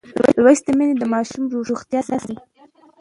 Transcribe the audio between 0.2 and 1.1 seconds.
لوستې میندې د